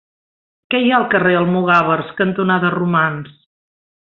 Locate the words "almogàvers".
1.41-2.09